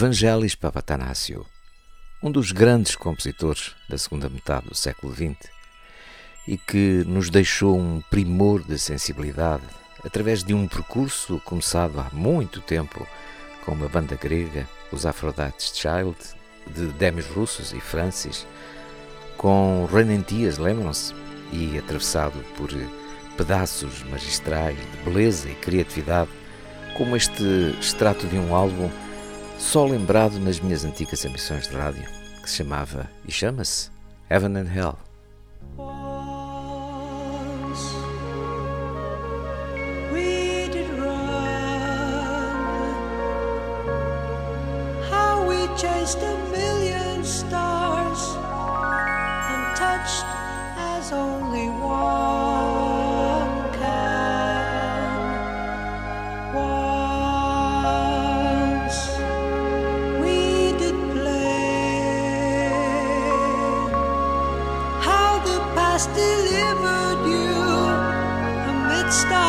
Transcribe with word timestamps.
Vangelis 0.00 0.54
Papatanásio, 0.54 1.44
um 2.22 2.32
dos 2.32 2.52
grandes 2.52 2.96
compositores 2.96 3.74
da 3.86 3.98
segunda 3.98 4.30
metade 4.30 4.66
do 4.66 4.74
século 4.74 5.12
XX, 5.12 5.36
e 6.48 6.56
que 6.56 7.04
nos 7.06 7.28
deixou 7.28 7.78
um 7.78 8.00
primor 8.08 8.64
de 8.64 8.78
sensibilidade 8.78 9.62
através 10.02 10.42
de 10.42 10.54
um 10.54 10.66
percurso 10.66 11.38
começado 11.44 12.00
há 12.00 12.08
muito 12.14 12.62
tempo 12.62 13.06
com 13.62 13.72
uma 13.72 13.90
banda 13.90 14.16
grega, 14.16 14.66
os 14.90 15.04
Aphrodite's 15.04 15.70
Child, 15.76 16.16
de 16.74 16.86
Demis 16.94 17.26
Russos 17.26 17.74
e 17.74 17.78
Francis, 17.78 18.46
com 19.36 19.84
Renentias, 19.84 20.56
lembram-se? 20.56 21.12
E 21.52 21.76
atravessado 21.76 22.42
por 22.56 22.70
pedaços 23.36 24.02
magistrais 24.04 24.78
de 24.78 24.96
beleza 25.04 25.50
e 25.50 25.54
criatividade, 25.56 26.30
como 26.96 27.14
este 27.14 27.44
extrato 27.78 28.26
de 28.26 28.38
um 28.38 28.54
álbum 28.54 28.90
só 29.60 29.84
lembrado 29.84 30.40
nas 30.40 30.58
minhas 30.58 30.84
antigas 30.84 31.24
emissões 31.24 31.68
de 31.68 31.76
rádio, 31.76 32.04
que 32.42 32.50
se 32.50 32.56
chamava 32.56 33.08
e 33.28 33.30
chama-se 33.30 33.90
Heaven 34.28 34.56
and 34.56 34.68
Hell. 34.68 34.98
chased 45.76 46.18
a 46.18 46.36
million 46.50 47.24
stars 47.24 48.36
and 49.50 49.76
touched 49.76 50.26
as 50.76 51.10
only 51.10 51.70
one 51.70 52.49
amidst 69.10 69.39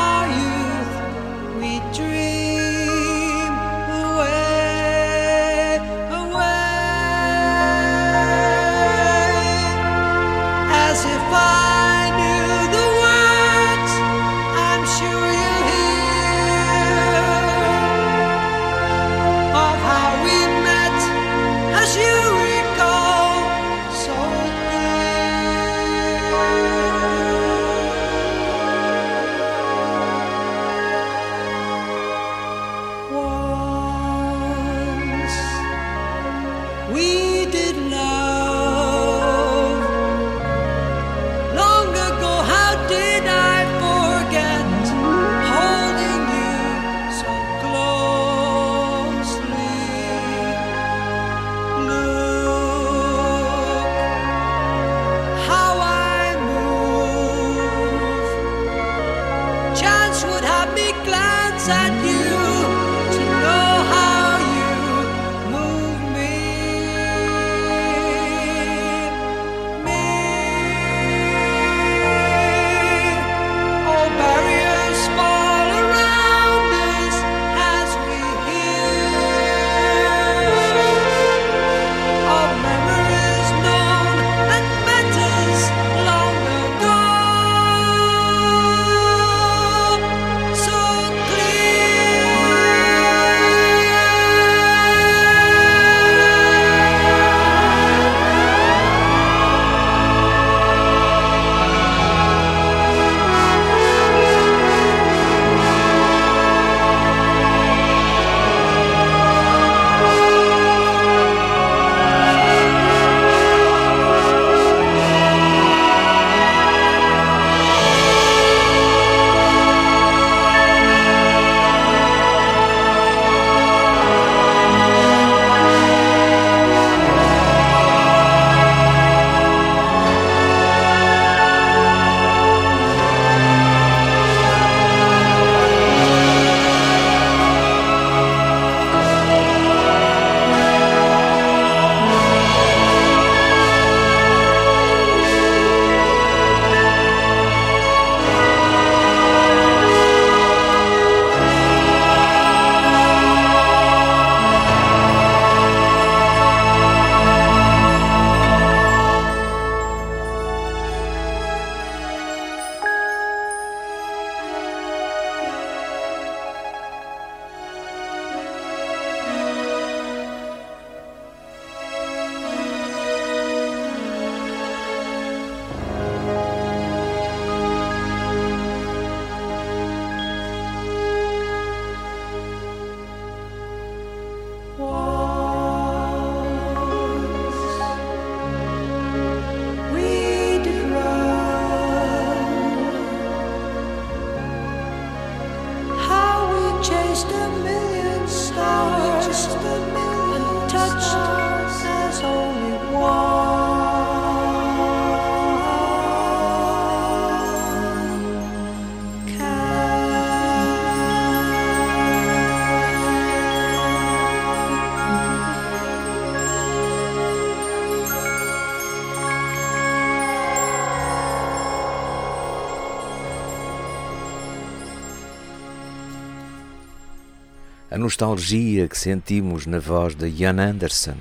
A 227.92 227.98
nostalgia 227.98 228.88
que 228.88 228.98
sentimos 228.98 229.66
na 229.66 229.78
voz 229.78 230.16
de 230.16 230.26
Ian 230.26 230.62
Anderson 230.62 231.18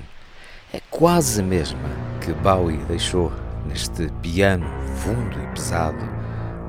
é 0.72 0.80
quase 0.88 1.40
a 1.40 1.44
mesma 1.44 1.90
que 2.24 2.32
Bowie 2.32 2.78
deixou 2.84 3.32
neste 3.66 4.08
piano 4.22 4.70
profundo 5.00 5.36
e 5.42 5.46
pesado, 5.52 6.04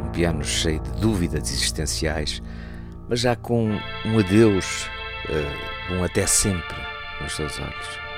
um 0.03 0.09
piano 0.09 0.43
cheio 0.43 0.79
de 0.79 0.89
dúvidas 0.99 1.51
existenciais, 1.51 2.41
mas 3.07 3.19
já 3.19 3.35
com 3.35 3.77
um 4.03 4.19
adeus, 4.19 4.89
um 5.91 6.03
até 6.03 6.25
sempre 6.25 6.77
nos 7.21 7.35
seus 7.35 7.59
olhos. 7.59 8.10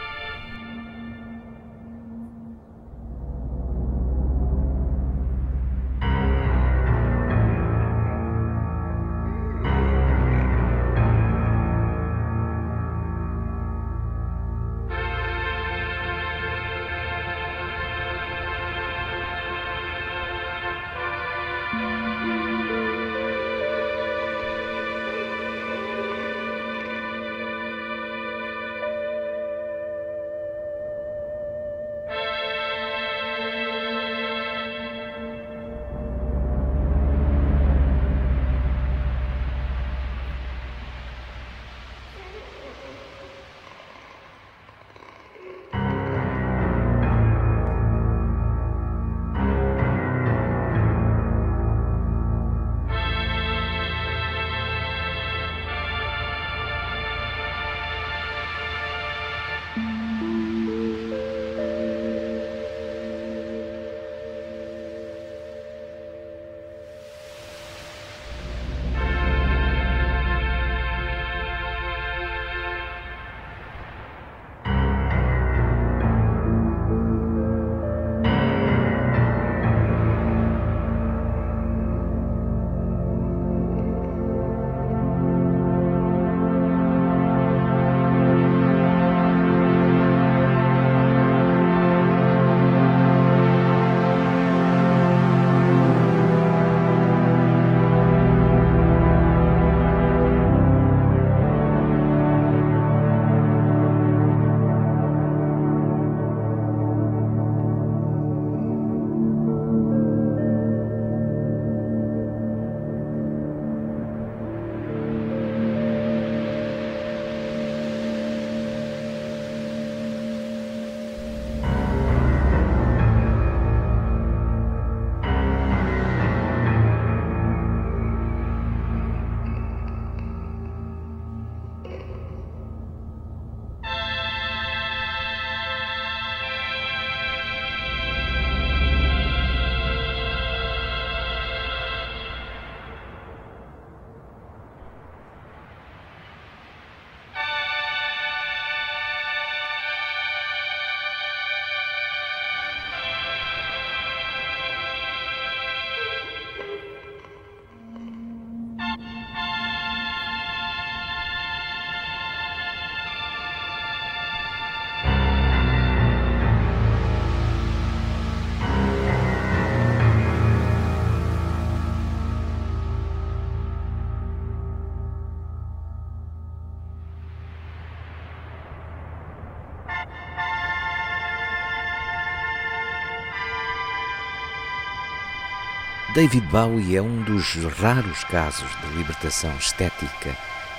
David 186.13 186.45
Bowie 186.51 186.95
é 186.95 187.01
um 187.01 187.23
dos 187.23 187.55
raros 187.79 188.23
casos 188.25 188.69
de 188.81 188.95
libertação 188.95 189.49
estética 189.57 190.37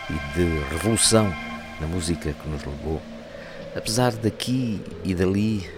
e 0.08 0.12
de 0.32 0.44
revolução 0.70 1.28
na 1.80 1.88
música 1.88 2.32
que 2.32 2.48
nos 2.48 2.64
levou, 2.64 3.02
apesar 3.74 4.12
daqui 4.12 4.80
e 5.02 5.12
dali 5.12 5.68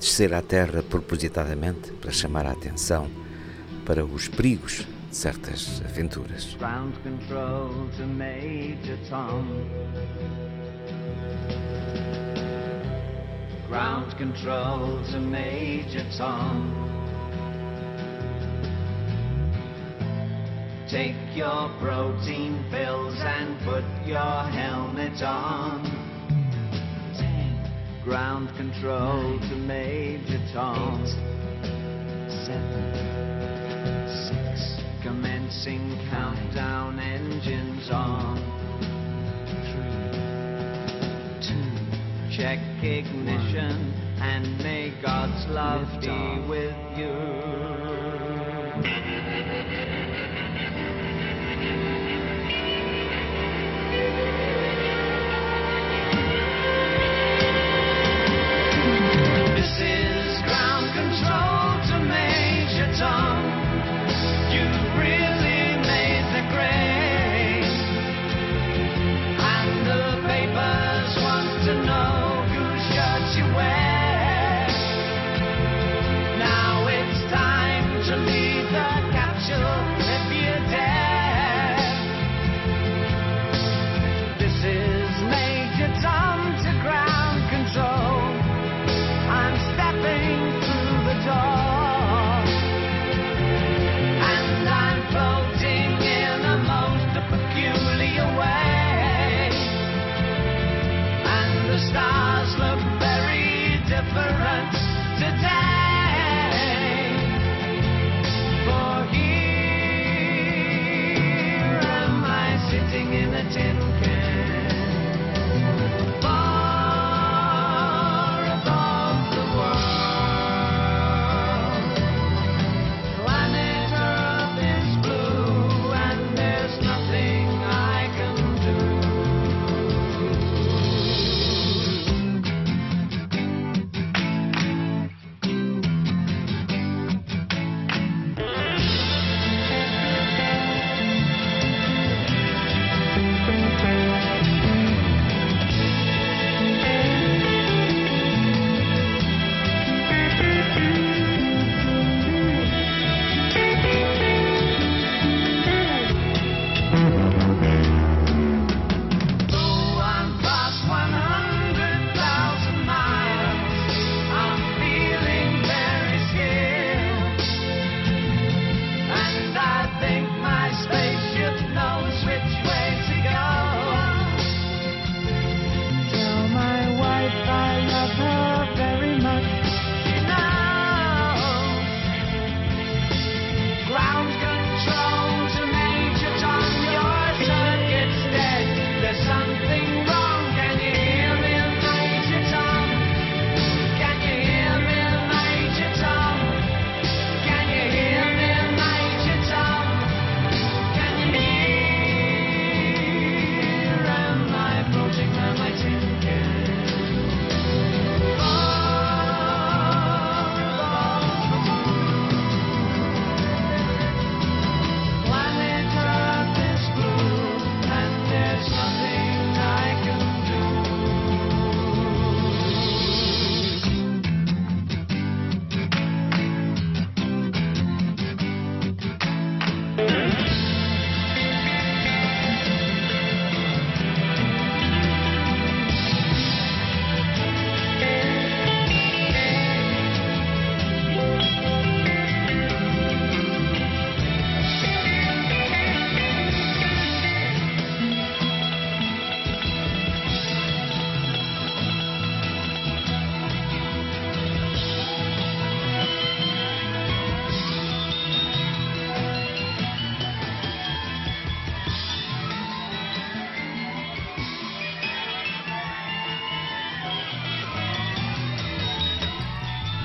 descer 0.00 0.34
à 0.34 0.42
terra 0.42 0.82
propositadamente 0.82 1.92
para 1.92 2.10
chamar 2.10 2.44
a 2.44 2.50
atenção 2.50 3.08
para 3.86 4.04
os 4.04 4.26
perigos 4.26 4.84
de 5.08 5.16
certas 5.16 5.80
aventuras. 5.84 6.56
Ground 6.56 6.94
control 14.16 15.02
to 15.08 15.20
Major 15.20 16.04
Tom. 16.16 16.87
Take 20.90 21.16
your 21.36 21.68
protein 21.82 22.64
pills 22.70 23.14
and 23.18 23.58
put 23.60 23.84
your 24.06 24.16
helmet 24.50 25.20
on. 25.22 25.82
Ten. 27.14 28.02
Ground 28.04 28.48
control 28.56 29.36
Nine. 29.38 29.50
to 29.50 29.56
Major 29.56 30.40
Tom. 30.54 31.04
Eight. 31.04 31.10
Seven. 32.46 32.84
Six. 34.08 34.80
Commencing 35.02 35.98
countdown 36.10 36.98
engines 36.98 37.90
on. 37.92 38.38
Three. 39.68 40.08
Two. 41.46 42.34
Check 42.34 42.58
ignition 42.82 43.92
One. 43.92 44.22
and 44.22 44.58
may 44.62 44.90
God's 45.02 45.46
love 45.50 45.86
be 46.00 46.08
off. 46.08 46.48
with 46.48 46.74
you. 46.98 47.28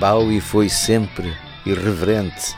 Bowie 0.04 0.42
foi 0.42 0.68
sempre 0.68 1.34
irreverente, 1.66 2.58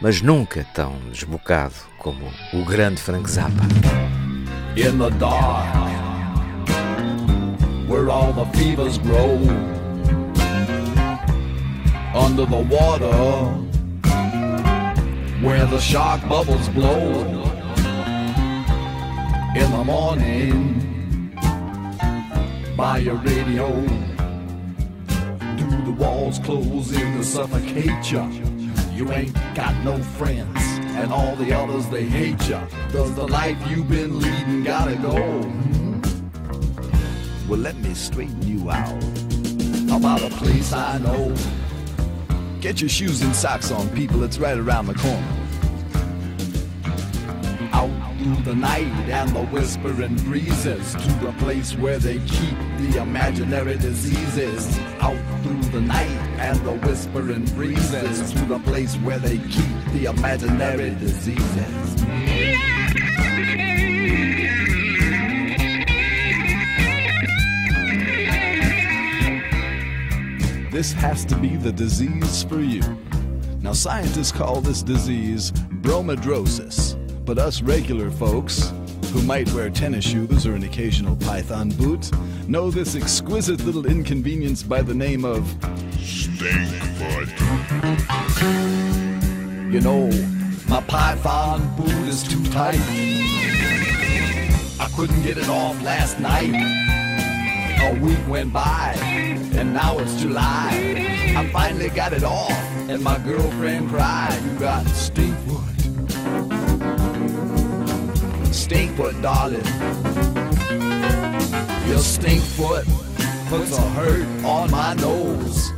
mas 0.00 0.22
nunca 0.22 0.64
tão 0.72 1.00
desbocado 1.10 1.74
como 1.98 2.32
o 2.52 2.64
grande 2.64 3.02
Frank 3.02 3.28
Zappa. 3.28 3.64
In 4.76 4.96
the 4.98 5.10
dark, 5.18 5.66
where 7.88 8.08
all 8.08 8.32
the 8.32 8.44
fevers 8.56 8.98
grow, 8.98 9.40
under 12.14 12.46
the 12.46 12.64
water, 12.72 13.48
where 15.42 15.66
the 15.66 15.80
shark 15.80 16.22
bubbles 16.28 16.68
blow, 16.68 17.24
in 19.56 19.72
the 19.72 19.84
morning, 19.84 21.32
by 22.76 22.98
your 22.98 23.16
radio 23.16 24.09
walls 26.00 26.38
close 26.38 26.92
in 26.92 27.18
to 27.18 27.22
suffocate 27.22 28.10
ya. 28.10 28.26
You 28.92 29.12
ain't 29.12 29.34
got 29.54 29.76
no 29.84 29.98
friends, 29.98 30.60
and 30.96 31.12
all 31.12 31.36
the 31.36 31.52
others 31.52 31.88
they 31.88 32.04
hate 32.04 32.48
ya. 32.48 32.66
Does 32.90 33.14
the 33.14 33.26
life 33.28 33.58
you've 33.68 33.88
been 33.88 34.18
leading 34.18 34.64
gotta 34.64 34.96
go? 34.96 35.42
Hmm? 35.42 36.00
Well, 37.48 37.60
let 37.60 37.76
me 37.76 37.94
straighten 37.94 38.42
you 38.42 38.70
out 38.70 39.02
about 39.92 40.22
a 40.22 40.30
place 40.30 40.72
I 40.72 40.98
know. 40.98 41.34
Get 42.60 42.80
your 42.80 42.90
shoes 42.90 43.22
and 43.22 43.34
socks 43.34 43.70
on, 43.70 43.88
people, 43.90 44.22
it's 44.22 44.38
right 44.38 44.58
around 44.58 44.86
the 44.86 44.94
corner 44.94 45.26
Out 47.72 47.90
through 48.18 48.42
the 48.44 48.54
night 48.54 48.92
and 49.08 49.30
the 49.30 49.44
whispering 49.46 50.16
breezes 50.16 50.92
to 50.92 51.12
the 51.24 51.34
place 51.38 51.74
where 51.76 51.98
they 51.98 52.18
keep 52.18 52.56
the 52.78 52.98
imaginary 53.00 53.78
diseases. 53.78 54.78
Out 55.00 55.16
the 55.70 55.80
night 55.80 56.08
and 56.38 56.58
the 56.66 56.72
whispering 56.86 57.44
breezes 57.56 58.32
to 58.32 58.44
the 58.46 58.58
place 58.60 58.96
where 58.96 59.18
they 59.18 59.38
keep 59.38 59.92
the 59.92 60.06
imaginary 60.06 60.90
diseases. 60.96 61.94
This 70.72 70.92
has 70.92 71.24
to 71.26 71.36
be 71.36 71.56
the 71.56 71.72
disease 71.72 72.42
for 72.44 72.60
you. 72.60 72.82
Now, 73.60 73.72
scientists 73.72 74.32
call 74.32 74.60
this 74.60 74.82
disease 74.82 75.52
bromidrosis 75.82 76.96
but 77.30 77.38
us 77.38 77.62
regular 77.62 78.10
folks, 78.10 78.72
who 79.12 79.22
might 79.22 79.48
wear 79.52 79.70
tennis 79.70 80.04
shoes 80.04 80.48
or 80.48 80.54
an 80.56 80.64
occasional 80.64 81.14
python 81.14 81.68
boot, 81.70 82.10
know 82.50 82.68
this 82.68 82.96
exquisite 82.96 83.64
little 83.64 83.86
inconvenience 83.86 84.64
by 84.64 84.82
the 84.82 84.92
name 84.92 85.24
of 85.24 85.44
Stinkfoot. 85.98 87.30
You 89.72 89.80
know, 89.80 90.10
my 90.68 90.80
python 90.82 91.76
boot 91.76 92.08
is 92.08 92.24
too 92.24 92.42
tight. 92.50 92.80
I 94.80 94.90
couldn't 94.96 95.22
get 95.22 95.38
it 95.38 95.48
off 95.48 95.80
last 95.84 96.18
night. 96.18 96.50
A 97.82 98.00
week 98.00 98.18
went 98.26 98.52
by, 98.52 98.96
and 98.98 99.72
now 99.72 100.00
it's 100.00 100.20
July. 100.20 101.34
I 101.36 101.48
finally 101.52 101.90
got 101.90 102.12
it 102.12 102.24
off, 102.24 102.50
and 102.88 103.00
my 103.00 103.18
girlfriend 103.18 103.90
cried, 103.90 104.36
You 104.44 104.58
got 104.58 104.84
stinkfoot 104.86 105.60
Stinkfoot, 108.50 109.22
darling. 109.22 110.29
Your 111.90 111.98
stink 111.98 112.40
foot 112.40 112.86
puts 113.48 113.76
a 113.76 113.80
hurt 113.80 114.24
on 114.44 114.70
my 114.70 114.94
nose. 114.94 115.72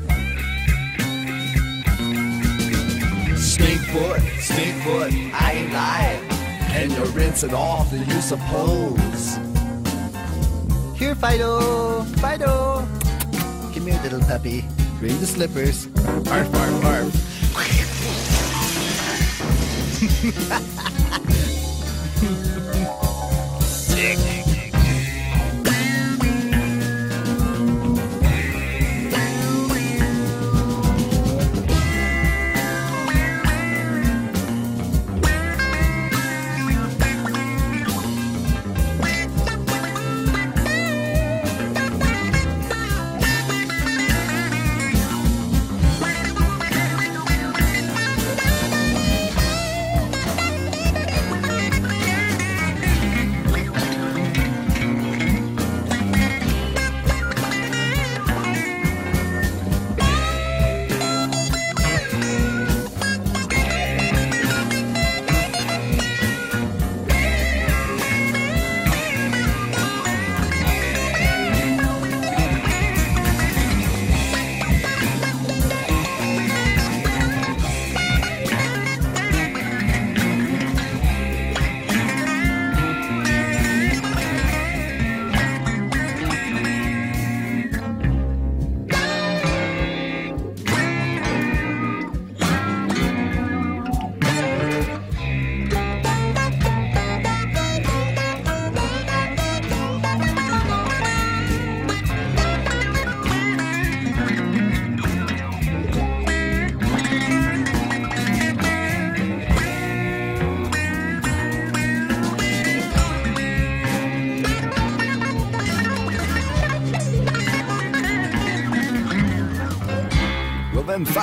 Stink 3.42 3.80
foot, 3.80 4.20
stink 4.38 4.82
foot, 4.82 5.10
I 5.32 5.52
ain't 5.54 5.72
lying. 5.72 6.22
And 6.76 6.92
you 6.92 7.02
rinse 7.16 7.44
it 7.44 7.54
off, 7.54 7.90
do 7.90 7.96
you 7.96 8.20
suppose? 8.20 9.38
Here, 10.98 11.14
Fido, 11.14 12.02
Fido. 12.20 12.86
Come 13.72 13.86
here, 13.86 13.98
little 14.02 14.20
puppy. 14.20 14.66
Bring 14.98 15.18
the 15.18 15.26
slippers. 15.26 15.86
Barf, 15.86 16.44
barf, 16.52 16.80
barf. 16.82 17.10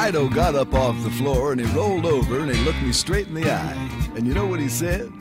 Fido 0.01 0.29
got 0.29 0.55
up 0.55 0.73
off 0.73 1.03
the 1.03 1.09
floor 1.09 1.51
and 1.51 1.59
he 1.59 1.67
rolled 1.77 2.05
over 2.05 2.39
and 2.39 2.49
he 2.49 2.63
looked 2.63 2.81
me 2.81 2.93
straight 2.93 3.27
in 3.27 3.33
the 3.33 3.51
eye. 3.51 4.09
And 4.15 4.25
you 4.25 4.33
know 4.33 4.47
what 4.47 4.61
he 4.61 4.69
said? 4.69 5.11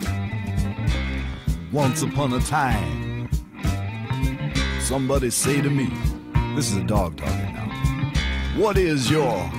Once 1.72 2.02
upon 2.02 2.32
a 2.32 2.38
time, 2.38 3.28
somebody 4.80 5.30
say 5.30 5.60
to 5.60 5.68
me, 5.68 5.90
this 6.54 6.70
is 6.70 6.76
a 6.76 6.84
dog 6.84 7.16
talking 7.16 7.54
now, 7.54 7.68
what 8.56 8.78
is 8.78 9.10
your 9.10 9.50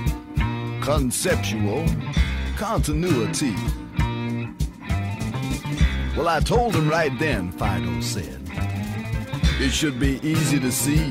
conceptual 0.80 1.84
continuity? 2.56 3.54
Well, 6.16 6.28
I 6.28 6.40
told 6.42 6.74
him 6.74 6.88
right 6.88 7.12
then, 7.18 7.52
Fido 7.52 8.00
said, 8.00 8.40
it 9.60 9.70
should 9.70 10.00
be 10.00 10.18
easy 10.22 10.58
to 10.58 10.72
see 10.72 11.10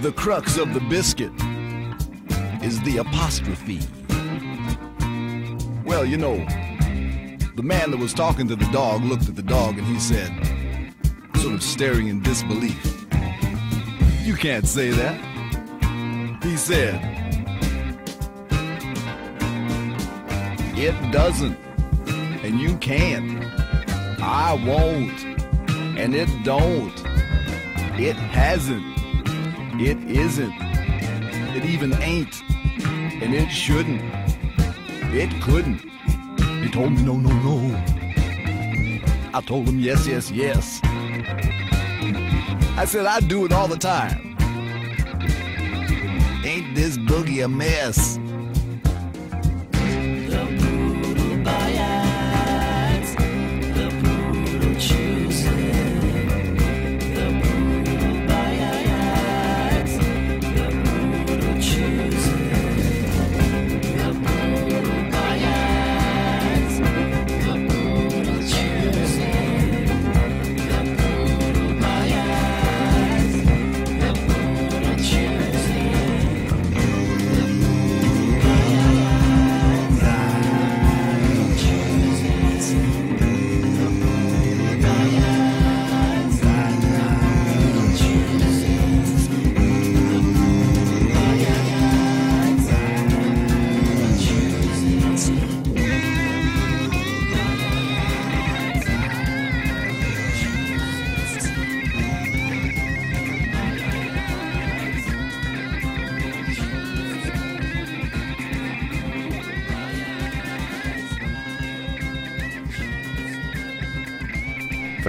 the 0.00 0.12
crux 0.14 0.58
of 0.58 0.72
the 0.72 0.80
biscuit 0.88 1.32
is 2.66 2.82
the 2.82 2.98
apostrophe. 2.98 3.78
Well, 5.84 6.04
you 6.04 6.16
know, 6.16 6.36
the 7.54 7.62
man 7.62 7.92
that 7.92 8.00
was 8.00 8.12
talking 8.12 8.48
to 8.48 8.56
the 8.56 8.68
dog 8.72 9.04
looked 9.04 9.28
at 9.28 9.36
the 9.36 9.42
dog 9.42 9.78
and 9.78 9.86
he 9.86 10.00
said, 10.00 10.32
sort 11.36 11.54
of 11.54 11.62
staring 11.62 12.08
in 12.08 12.20
disbelief, 12.22 13.06
You 14.24 14.34
can't 14.34 14.66
say 14.66 14.90
that. 14.90 15.16
He 16.42 16.56
said, 16.56 16.96
It 20.76 21.12
doesn't, 21.12 21.56
and 22.42 22.58
you 22.58 22.76
can't. 22.78 23.44
I 24.20 24.54
won't, 24.66 25.24
and 25.96 26.16
it 26.16 26.28
don't. 26.42 26.92
It 27.96 28.16
hasn't, 28.16 28.84
it 29.80 29.98
isn't, 30.10 30.52
it 31.56 31.64
even 31.64 31.94
ain't 32.02 32.42
and 33.22 33.34
it 33.34 33.48
shouldn't. 33.48 34.02
It 35.14 35.30
couldn't. 35.42 35.80
He 36.62 36.70
told 36.70 36.92
me 36.92 37.02
no, 37.02 37.16
no, 37.16 37.30
no. 37.30 37.82
I 39.32 39.40
told 39.40 39.68
him 39.68 39.80
yes, 39.80 40.06
yes, 40.06 40.30
yes. 40.30 40.80
I 42.78 42.84
said 42.86 43.06
I 43.06 43.20
do 43.20 43.44
it 43.46 43.52
all 43.52 43.68
the 43.68 43.78
time. 43.78 44.36
Ain't 46.44 46.74
this 46.74 46.98
boogie 46.98 47.44
a 47.44 47.48
mess? 47.48 48.18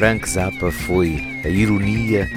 Frank 0.07 0.29
Zappa 0.29 0.71
foi 0.71 1.21
a 1.43 1.49
ironia 1.49 2.29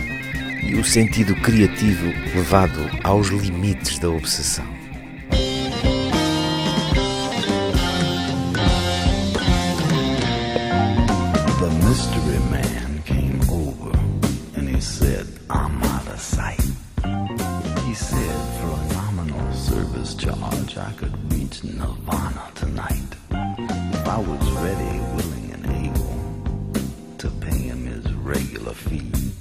e 0.61 0.75
o 0.75 0.83
sentido 0.83 1.37
criativo 1.37 2.07
levado 2.35 2.81
aos 3.05 3.29
limites 3.29 3.97
da 4.01 4.09
obsessão. 4.09 4.67
The 11.61 11.71
mystery 11.87 12.41
man 12.51 13.01
came 13.05 13.39
over 13.49 13.97
and 14.57 14.69
he 14.69 14.81
said, 14.81 15.29
I'm 15.49 15.81
out 15.85 16.09
of 16.09 16.21
sight. 16.21 16.61
He 17.87 17.95
said, 17.95 18.37
for 18.59 18.73
a 18.75 18.95
nominal 18.95 19.53
service 19.53 20.17
charge, 20.17 20.77
I 20.77 20.93
could 20.95 21.15
reach 21.33 21.63
Nirvana 21.63 22.51
tonight. 22.57 23.15
If 23.31 24.09
I 24.09 24.19
was 24.19 24.51
ready, 24.55 24.99
willing. 25.15 25.40
the 28.71 28.77
feed. 28.77 29.40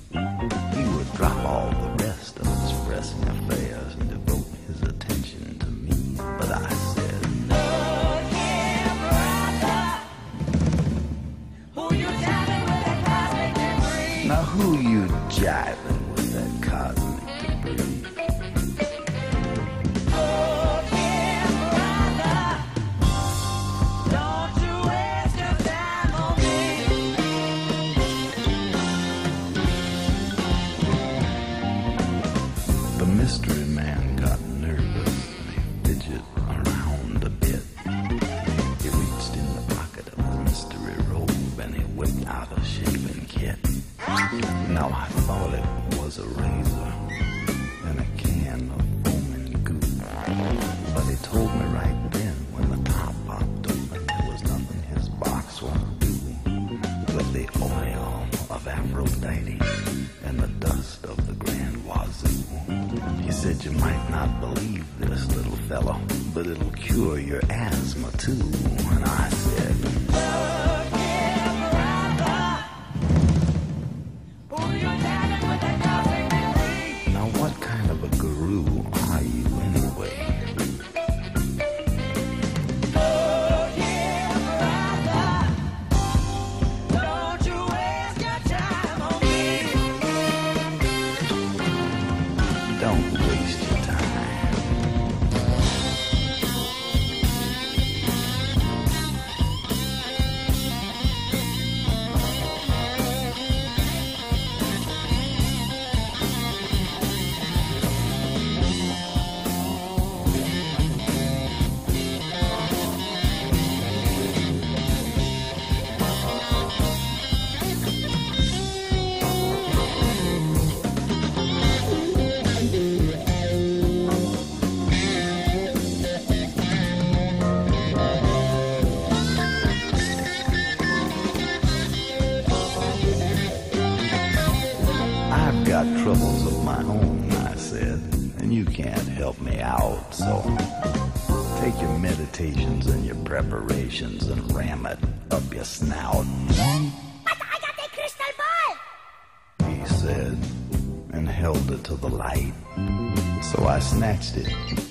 snatched 153.89 154.37
it. 154.37 154.88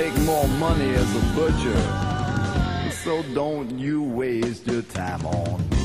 Make 0.00 0.18
more 0.20 0.48
money 0.58 0.94
as 0.94 1.10
a 1.14 1.20
butcher? 1.34 1.80
So 3.04 3.22
don't 3.34 3.78
you 3.78 4.02
waste 4.02 4.66
your 4.66 4.82
time 4.82 5.26
on 5.26 5.58
me. 5.70 5.76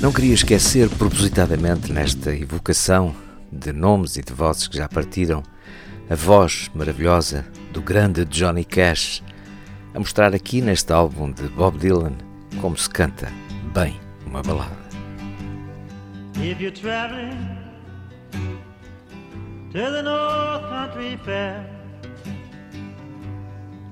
Não 0.00 0.12
queria 0.12 0.34
esquecer 0.34 0.88
propositadamente 0.90 1.92
nesta 1.92 2.34
evocação 2.34 3.14
de 3.52 3.72
nomes 3.72 4.16
e 4.16 4.22
de 4.22 4.32
vozes 4.32 4.66
que 4.66 4.76
já 4.76 4.88
partiram 4.88 5.44
a 6.10 6.16
voz 6.16 6.68
maravilhosa 6.74 7.46
do 7.72 7.80
grande 7.80 8.24
Johnny 8.24 8.64
Cash 8.64 9.22
a 9.94 10.00
mostrar 10.00 10.34
aqui 10.34 10.60
neste 10.60 10.92
álbum 10.92 11.30
de 11.30 11.44
Bob 11.44 11.78
Dylan 11.78 12.31
como 12.60 12.76
se 12.76 12.90
canta 12.90 13.28
bem 13.74 13.98
uma 14.26 14.42
balada. 14.42 14.76
If 16.36 16.60
you're 16.60 16.72
traveling 16.72 17.36
to 19.72 19.90
the 19.90 20.02
North 20.02 20.62
Country 20.68 21.16
Fair, 21.24 21.64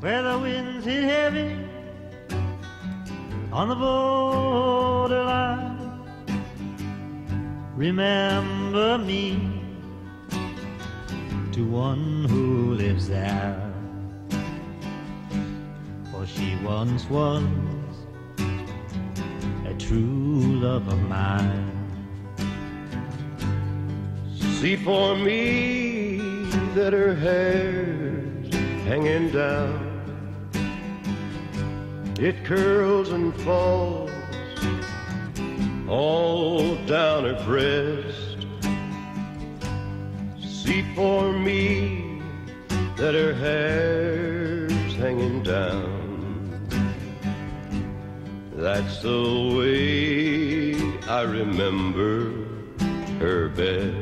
where 0.01 0.23
the 0.23 0.39
winds 0.39 0.85
hit 0.85 1.05
heavy 1.05 1.57
on 3.53 3.69
the 3.69 3.77
borderline, 3.77 5.79
remember 7.77 8.99
me 8.99 9.39
to 11.53 11.65
one 11.65 12.27
who 12.29 12.75
lives 12.75 13.09
there. 13.09 13.57
For 16.11 16.27
she 16.27 16.57
once 16.65 17.09
was 17.09 17.45
true 19.87 20.61
love 20.61 20.87
of 20.89 21.01
mine. 21.09 21.71
See 24.61 24.77
for 24.77 25.17
me 25.17 26.19
that 26.75 26.93
her 26.93 27.15
hair's 27.15 28.55
hanging 28.85 29.31
down. 29.31 29.87
It 32.19 32.45
curls 32.45 33.11
and 33.11 33.35
falls 33.41 34.11
all 35.89 36.77
down 36.85 37.25
her 37.25 37.43
breast. 37.47 38.47
See 40.41 40.85
for 40.95 41.33
me 41.33 42.21
that 42.97 43.15
her 43.15 43.33
hair's 43.33 44.95
hanging 44.97 45.43
down. 45.43 46.10
That's 48.61 49.01
the 49.01 49.55
way 49.57 50.75
I 51.09 51.23
remember 51.23 52.31
her 53.19 53.49
best. 53.49 53.97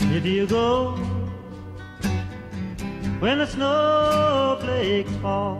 If 0.00 0.24
you 0.24 0.46
go 0.46 0.92
when 3.20 3.36
the 3.36 3.46
snowflakes 3.46 5.14
fall, 5.16 5.56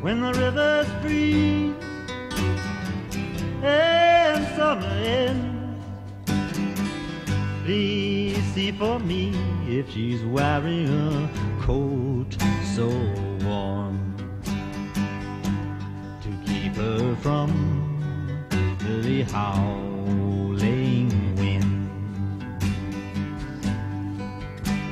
when 0.00 0.22
the 0.22 0.32
rivers 0.32 0.88
freeze 1.00 1.76
and 3.62 4.44
summer 4.56 4.88
ends, 4.88 5.84
please 7.64 8.42
see 8.54 8.72
for 8.72 8.98
me 8.98 9.32
if 9.68 9.88
she's 9.92 10.24
wearing 10.24 10.88
a 10.88 11.30
coat 11.62 12.36
so 12.74 12.90
warm 13.44 14.14
to 16.22 16.30
keep 16.46 16.74
her 16.76 17.14
from 17.16 17.50
the 18.78 19.22
howling 19.24 21.08
wind. 21.36 21.90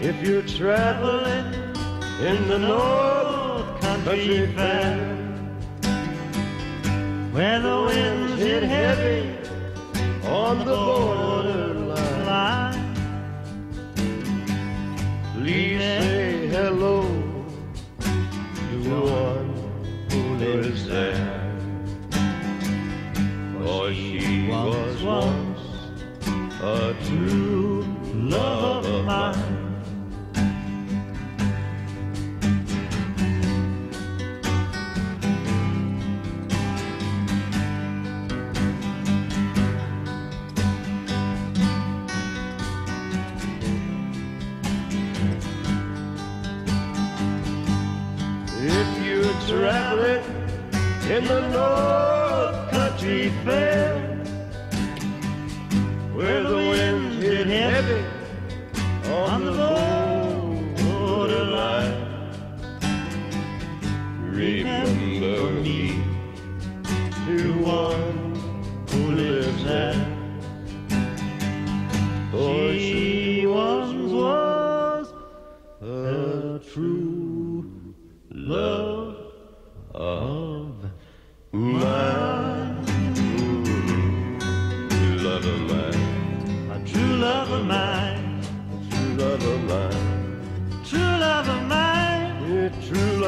If 0.00 0.22
you're 0.22 0.42
traveling 0.42 1.54
in 2.20 2.48
the 2.48 2.58
North 2.58 3.80
Country 3.80 4.52
Fair, 4.54 4.98
where 7.32 7.60
the 7.60 7.82
winds 7.82 8.42
hit 8.42 8.62
heavy 8.62 9.38
on 10.26 10.58
the 10.58 10.64
borderline, 10.64 12.26
line, 12.26 12.94
please 15.34 15.78
say 15.80 16.46
hello 16.48 17.11
one 19.00 19.54
who 20.10 20.34
lives 20.36 20.86
there. 20.86 21.58
For 23.58 23.92
she 23.94 24.48
was 24.48 25.02
once 25.02 25.60
a 26.62 26.94
true 27.04 27.84
love 28.14 28.86
of 28.86 29.04
mine. 29.04 29.51
In 51.12 51.24
the 51.26 51.40
North 51.50 52.70
Country 52.70 53.30
Fair, 53.44 53.98
where 56.14 56.42
the 56.42 56.56
winds 56.56 57.22
hit 57.22 57.46
heavy 57.48 58.11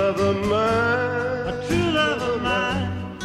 love 0.04 0.20
of 0.20 0.46
mine. 0.46 1.46
a 1.48 1.66
true 1.66 1.90
love 1.92 2.20
of 2.20 2.42
mine. 2.42 3.18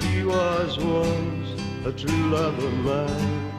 She 0.00 0.24
was 0.24 0.78
once 0.78 1.60
a 1.86 1.92
true 1.92 2.26
love 2.28 2.58
of 2.58 2.74
mine. 2.74 3.52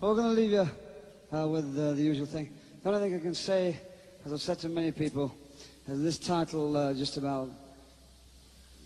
We're 0.00 0.14
going 0.16 0.34
to 0.34 0.40
leave 0.40 0.50
you 0.50 0.68
uh, 1.32 1.46
with 1.46 1.78
uh, 1.78 1.92
the 1.92 2.02
usual 2.02 2.26
thing. 2.26 2.50
The 2.82 2.88
only 2.88 3.00
thing 3.00 3.14
I 3.14 3.20
can 3.20 3.34
say, 3.34 3.78
as 4.26 4.32
I've 4.32 4.40
said 4.40 4.58
to 4.60 4.68
many 4.68 4.90
people, 4.90 5.32
is 5.86 6.02
this 6.02 6.18
title 6.18 6.76
uh, 6.76 6.94
just 6.94 7.16
about 7.16 7.48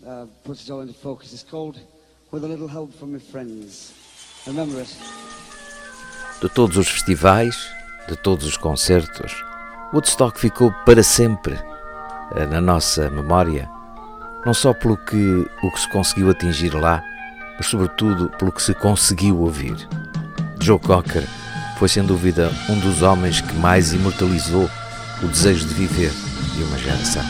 uh, 0.05 0.27
puts 0.43 0.69
it 0.69 0.71
all 0.71 0.81
into 0.81 0.93
focus. 0.93 1.33
It's 1.33 1.41
called 1.41 1.79
With 2.29 2.43
a 2.43 2.47
Little 2.47 2.67
Help 2.67 2.93
from 2.93 3.13
My 3.13 3.19
Friends. 3.19 3.91
Remember 4.45 4.81
it. 4.81 5.34
De 6.41 6.49
todos 6.49 6.77
os 6.77 6.87
festivais, 6.87 7.69
de 8.07 8.15
todos 8.15 8.45
os 8.45 8.57
concertos, 8.57 9.33
Woodstock 9.93 10.39
ficou 10.39 10.71
para 10.85 11.01
sempre 11.01 11.57
eh, 12.35 12.45
na 12.45 12.59
nossa 12.59 13.09
memória, 13.09 13.69
não 14.45 14.53
só 14.53 14.73
pelo 14.73 14.97
que 14.97 15.47
o 15.63 15.71
que 15.71 15.79
se 15.79 15.89
conseguiu 15.89 16.29
atingir 16.29 16.73
lá, 16.75 17.01
mas 17.57 17.67
sobretudo 17.67 18.29
pelo 18.37 18.51
que 18.51 18.61
se 18.61 18.73
conseguiu 18.73 19.39
ouvir. 19.39 19.75
Joe 20.59 20.77
Cocker 20.77 21.25
foi 21.79 21.87
sem 21.87 22.03
dúvida 22.03 22.51
um 22.69 22.79
dos 22.79 23.01
homens 23.01 23.39
que 23.39 23.53
mais 23.55 23.93
imortalizou 23.93 24.69
o 25.23 25.27
desejo 25.27 25.65
de 25.65 25.73
viver 25.73 26.11
de 26.55 26.63
uma 26.63 26.77
geração. 26.77 27.23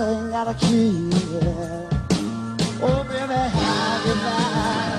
ain't 0.00 0.30
got 0.30 0.48
a 0.48 0.54
key. 0.54 1.10
Yeah. 1.10 1.88
Oh, 2.80 3.04
baby, 3.08 3.34
how 3.34 4.04
goodbye. 4.04 4.97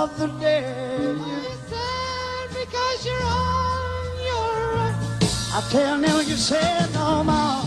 of 0.00 0.18
the 0.18 0.28
dead. 0.40 1.16
You're 1.18 1.56
sad 1.68 2.48
because 2.48 3.04
you're 3.04 3.22
on 3.22 4.06
your 4.30 4.78
own. 4.80 4.94
I 5.52 5.60
tell 5.70 6.00
them 6.00 6.26
you 6.26 6.36
said 6.36 6.90
no 6.94 7.22
more. 7.22 7.59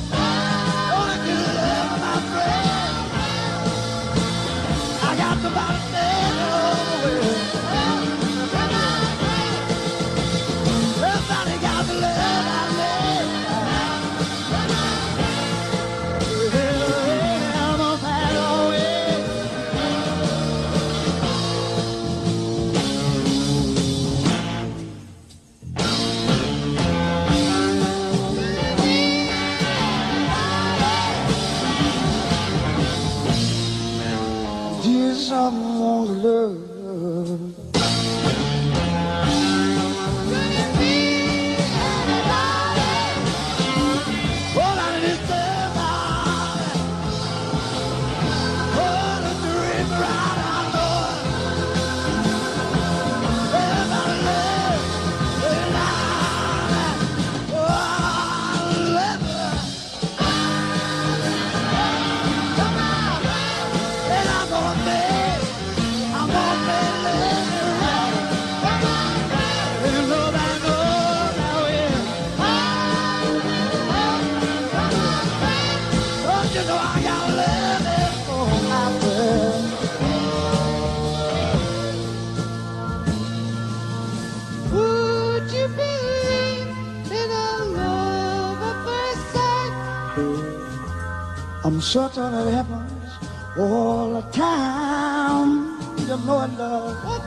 something 91.94 92.24
that 92.24 92.52
happens 92.52 93.12
all 93.56 94.14
the 94.14 94.22
time. 94.32 95.78
You 96.00 96.18
know 96.26 96.42
it, 96.42 96.52
love. 96.58 97.06
What 97.06 97.22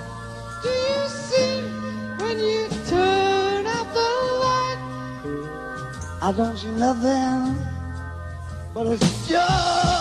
do 0.61 0.69
you 0.69 1.07
see 1.07 1.61
when 2.19 2.37
you 2.41 2.67
turn 2.89 3.65
out 3.65 3.89
the 3.95 4.11
light? 4.45 4.81
I 6.21 6.33
don't 6.37 6.59
see 6.59 6.73
nothing, 6.73 7.57
but 8.75 8.89
it's 8.89 9.29
just. 9.29 9.96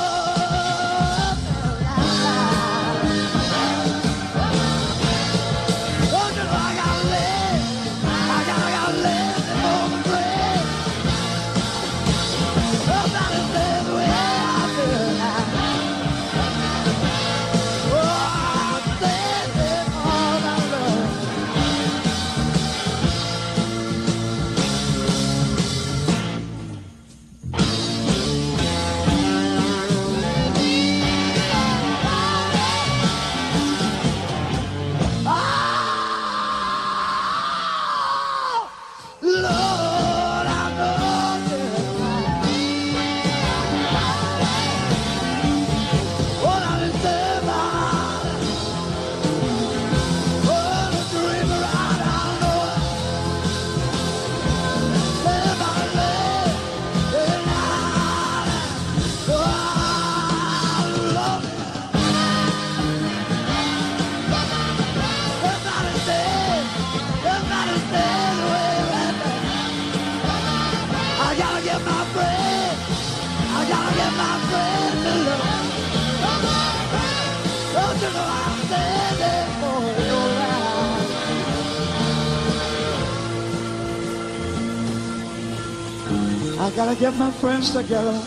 I 86.66 86.72
gotta 86.72 87.00
get 87.00 87.14
my 87.14 87.30
friends 87.30 87.70
together. 87.70 88.20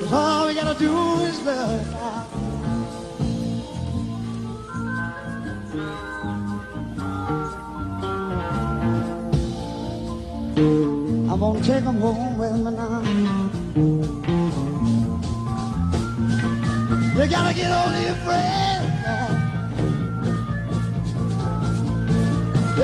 Cause 0.00 0.12
all 0.14 0.46
we 0.46 0.54
gotta 0.54 0.78
do 0.78 1.20
is 1.20 1.42
love. 1.42 1.94
I'm 11.30 11.38
gonna 11.38 11.62
take 11.62 11.84
them 11.84 12.00
home 12.00 12.38
with 12.38 12.52
me 12.52 12.70
now. 12.70 13.02
You 17.14 17.28
gotta 17.28 17.54
get 17.54 17.70
over 17.70 18.00
your 18.00 18.14
friends. 18.24 18.75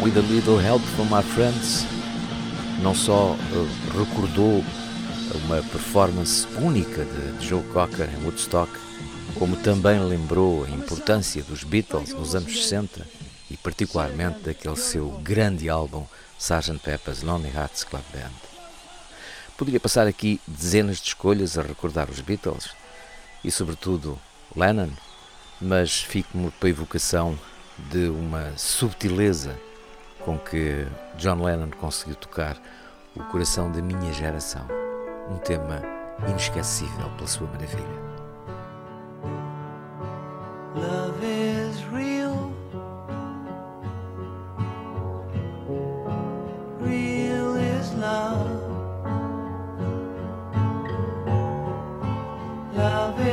With 0.00 0.16
a 0.16 0.20
Little 0.20 0.58
Help 0.58 0.80
from 0.94 1.06
My 1.06 1.24
Friends, 1.24 1.84
não 2.80 2.94
só 2.94 3.34
eh, 3.34 3.98
recordou 3.98 4.64
uma 5.44 5.60
performance 5.64 6.46
única 6.60 7.04
de 7.04 7.44
Joe 7.44 7.64
Cocker 7.72 8.08
em 8.08 8.22
Woodstock, 8.22 8.70
como 9.36 9.56
também 9.56 9.98
lembrou 9.98 10.64
a 10.64 10.70
importância 10.70 11.42
dos 11.42 11.64
Beatles 11.64 12.12
nos 12.12 12.36
anos 12.36 12.52
60 12.52 13.04
e 13.50 13.56
particularmente 13.56 14.38
daquele 14.38 14.76
seu 14.76 15.10
grande 15.22 15.68
álbum 15.68 16.06
Sgt. 16.38 16.78
Pepper's 16.78 17.22
Lonely 17.22 17.52
Hearts 17.52 17.82
Club 17.82 18.04
Band. 18.12 18.30
Poderia 19.56 19.80
passar 19.80 20.06
aqui 20.06 20.40
dezenas 20.46 20.98
de 20.98 21.08
escolhas 21.08 21.58
a 21.58 21.62
recordar 21.62 22.08
os 22.08 22.20
Beatles 22.20 22.70
e 23.42 23.50
sobretudo 23.50 24.16
Lennon, 24.54 24.90
mas 25.60 26.00
fico-me 26.00 26.52
para 26.52 26.68
a 26.68 26.70
evocação 26.70 27.36
de 27.90 28.08
uma 28.08 28.56
subtileza 28.56 29.58
com 30.24 30.38
que 30.38 30.86
John 31.16 31.42
Lennon 31.42 31.70
conseguiu 31.70 32.16
tocar 32.16 32.56
o 33.16 33.22
coração 33.24 33.70
da 33.70 33.80
minha 33.82 34.12
geração. 34.12 34.66
Um 35.30 35.38
tema 35.38 35.82
inesquecível 36.28 37.08
pela 37.16 37.26
sua 37.26 37.46
maravilha. 37.48 38.08
Love 40.74 41.24
is 41.24 41.80
real. 41.92 42.52
Real 46.80 47.56
is 47.56 47.92
love. 47.94 48.48
Love 52.74 53.20
is 53.22 53.27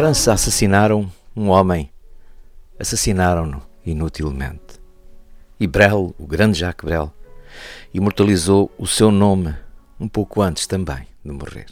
França 0.00 0.32
assassinaram 0.32 1.12
um 1.36 1.50
homem. 1.50 1.90
Assassinaram-no 2.78 3.60
inutilmente. 3.84 4.80
E 5.60 5.66
Brel, 5.66 6.14
o 6.18 6.26
grande 6.26 6.58
Jacques 6.58 6.86
Brel, 6.86 7.12
imortalizou 7.92 8.70
o 8.78 8.86
seu 8.86 9.10
nome 9.10 9.54
um 10.00 10.08
pouco 10.08 10.40
antes 10.40 10.66
também 10.66 11.06
de 11.22 11.32
morrer. 11.32 11.66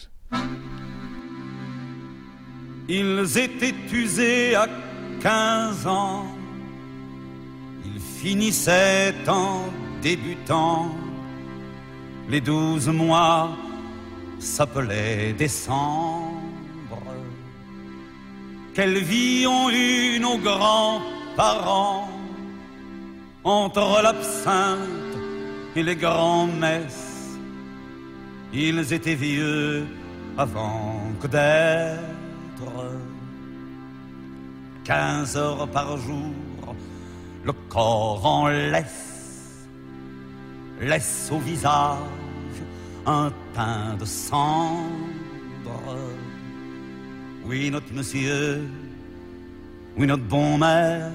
Ils 2.87 3.35
étaient 3.39 3.75
usés 3.91 4.55
à 4.55 4.69
15 5.23 5.87
ans. 5.87 6.27
Ils 7.83 7.99
finissaient 7.99 9.15
en 9.27 9.71
débutant. 10.03 10.95
Les 12.29 12.43
douze 12.43 12.89
mois 12.89 13.57
s'appelaient 14.39 15.33
décembre. 15.33 16.28
Quelle 18.79 19.03
vie 19.03 19.45
ont 19.45 19.71
eu 19.71 20.21
nos 20.21 20.39
grands-parents 20.39 22.09
entre 23.43 24.01
l'absinthe 24.05 25.19
et 25.75 25.83
les 25.83 25.97
grands-messes. 25.97 27.37
Ils 28.53 28.93
étaient 28.93 29.17
vieux 29.17 29.85
avant 30.37 31.01
que 31.21 31.27
d'être. 31.27 32.71
Quinze 34.85 35.37
heures 35.37 35.67
par 35.67 35.97
jour, 35.97 36.77
le 37.43 37.53
corps 37.69 38.25
en 38.25 38.47
laisse, 38.47 39.67
laisse 40.81 41.31
au 41.33 41.39
visage 41.39 41.99
un 43.07 43.33
teint 43.55 43.97
de 43.99 44.05
cendre. 44.05 44.87
Oui, 47.49 47.71
notre 47.71 47.91
monsieur, 47.95 48.61
oui, 49.97 50.07
notre 50.07 50.25
bon 50.25 50.59
maître, 50.59 51.11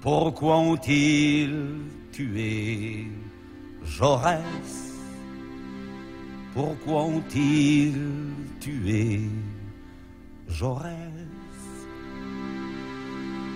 pourquoi 0.00 0.58
ont-ils 0.58 1.80
tué 2.12 3.08
Jaurès? 3.84 4.38
Pourquoi 6.54 7.02
ont-ils 7.06 7.98
tué 8.60 9.22
Jaurès? 10.48 10.94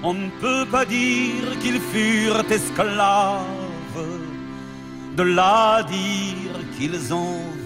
On 0.03 0.15
ne 0.15 0.29
peut 0.41 0.67
pas 0.73 0.85
dire 0.85 1.57
qu'ils 1.61 1.81
furent 1.81 2.51
esclaves, 2.51 3.45
de 5.17 5.23
là 5.23 5.85
dire 5.85 6.59
qu'ils 6.77 7.15
ont. 7.15 7.60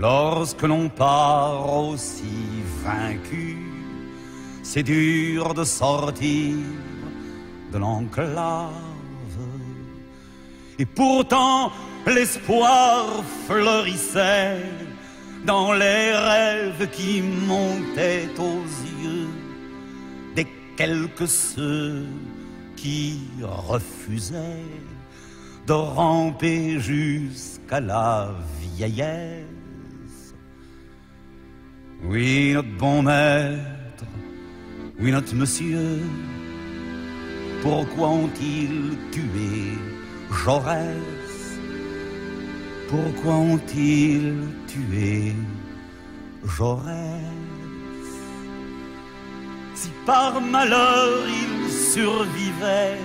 Lorsque 0.00 0.62
l'on 0.62 0.88
part 0.88 1.78
aussi 1.78 2.62
vaincu, 2.82 3.58
c'est 4.62 4.82
dur 4.82 5.52
de 5.52 5.62
sortir 5.62 6.56
de 7.70 7.76
l'enclave. 7.76 8.70
Et 10.78 10.86
pourtant, 10.86 11.70
l'espoir 12.06 13.22
fleurissait 13.46 14.62
dans 15.44 15.74
les 15.74 16.14
rêves 16.14 16.88
qui 16.92 17.20
montaient 17.20 18.30
aux 18.38 18.64
yeux 19.04 19.28
des 20.34 20.46
quelques 20.78 21.28
ceux 21.28 22.06
qui 22.74 23.20
refusaient 23.42 24.64
de 25.66 25.74
ramper 25.74 26.80
jusqu'à 26.80 27.80
la 27.80 28.30
vieillesse. 28.62 29.49
Oui, 32.02 32.52
notre 32.54 32.68
bon 32.78 33.02
maître, 33.02 34.04
oui, 34.98 35.12
notre 35.12 35.34
monsieur, 35.34 36.00
pourquoi 37.62 38.08
ont-ils 38.08 38.96
tué 39.12 39.78
Jaurès? 40.44 41.58
Pourquoi 42.88 43.34
ont-ils 43.34 44.34
tué 44.66 45.34
Jaurès? 46.44 47.20
Si 49.74 49.90
par 50.06 50.40
malheur 50.40 51.26
il 51.28 51.70
survivait, 51.70 52.98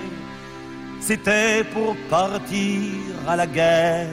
c'était 1.00 1.64
pour 1.64 1.94
partir 2.08 2.92
à 3.28 3.36
la 3.36 3.46
guerre, 3.46 4.08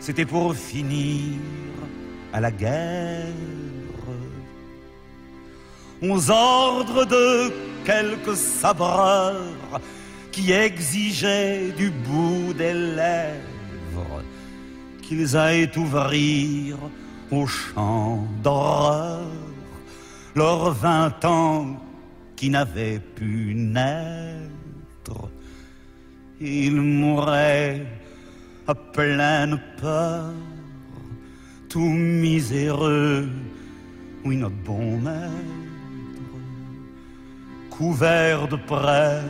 c'était 0.00 0.26
pour 0.26 0.54
finir 0.54 1.38
à 2.32 2.40
la 2.40 2.50
guerre. 2.50 3.26
Aux 6.02 6.30
ordres 6.30 7.04
de 7.04 7.52
quelques 7.84 8.36
sabreurs 8.36 9.80
qui 10.32 10.52
exigeaient 10.52 11.72
du 11.76 11.90
bout 11.90 12.54
des 12.54 12.72
lèvres 12.72 14.22
qu'ils 15.02 15.36
aillent 15.36 15.70
ouvrir 15.76 16.78
au 17.30 17.46
champ 17.46 18.24
d'horreur 18.42 19.26
leurs 20.34 20.72
vingt 20.72 21.24
ans 21.24 21.76
qui 22.36 22.48
n'avaient 22.48 23.00
pu 23.00 23.54
naître. 23.54 25.28
Ils 26.40 26.80
mouraient 26.80 27.84
à 28.66 28.74
pleine 28.74 29.60
peur, 29.80 30.32
tout 31.70 31.78
miséreux, 31.78 33.28
oui, 34.24 34.36
notre 34.36 34.56
bon 34.66 34.98
maître, 34.98 35.30
couvert 37.70 38.48
de 38.48 38.56
prêtres, 38.56 39.24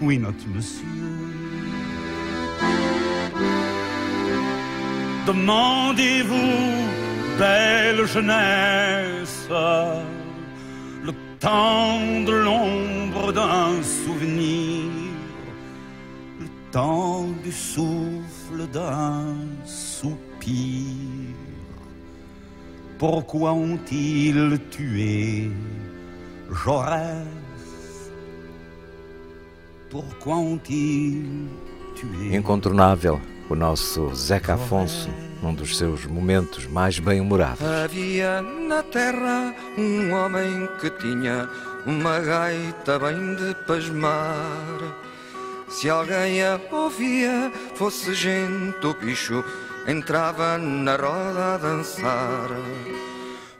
oui, 0.00 0.18
notre 0.18 0.48
monsieur. 0.48 0.86
Demandez-vous, 5.26 6.54
belle 7.38 8.06
jeunesse, 8.06 9.46
le 11.04 11.12
temps 11.38 12.22
de 12.26 12.32
l'ombre 12.32 13.30
d'un 13.34 13.82
souvenir, 13.82 14.84
le 16.40 16.46
temps 16.72 17.26
du 17.44 17.52
souffle 17.52 18.66
d'un 18.72 19.36
soupir. 19.66 20.27
Pourquoi 22.98 23.52
ont-ils 23.52 24.58
tué 24.70 25.50
Jaurès 26.64 27.26
Pourquoi 29.88 30.36
ont-ils 30.36 31.46
tué 31.94 32.36
Incontornável, 32.36 33.20
o 33.48 33.54
nosso 33.54 34.12
Zeca 34.14 34.54
Afonso, 34.54 35.08
num 35.42 35.54
dos 35.54 35.76
seus 35.76 36.06
momentos 36.06 36.66
mais 36.66 36.98
bem-humorados. 36.98 37.62
Havia 37.62 38.42
na 38.42 38.82
terra 38.82 39.54
um 39.78 40.12
homem 40.12 40.68
que 40.80 40.90
tinha 40.90 41.48
uma 41.86 42.18
gaita 42.18 42.98
bem 42.98 43.36
de 43.36 43.54
pasmar. 43.64 44.80
Se 45.68 45.88
alguém 45.88 46.42
a 46.42 46.58
ouvia, 46.72 47.52
fosse 47.74 48.12
gente 48.14 48.84
ou 48.84 48.94
bicho, 48.94 49.44
entrava 49.86 50.58
na 50.58 50.96
roda 50.96 51.54
a 51.54 51.56
dançar. 51.58 52.50